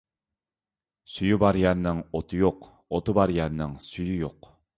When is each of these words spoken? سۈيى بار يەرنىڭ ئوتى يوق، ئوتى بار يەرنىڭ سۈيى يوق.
سۈيى 1.15 1.37
بار 1.43 1.59
يەرنىڭ 1.63 2.01
ئوتى 2.07 2.41
يوق، 2.41 2.67
ئوتى 2.97 3.17
بار 3.21 3.35
يەرنىڭ 3.37 3.79
سۈيى 3.91 4.19
يوق. 4.25 4.53